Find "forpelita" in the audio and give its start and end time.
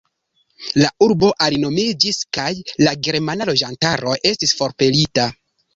4.63-5.33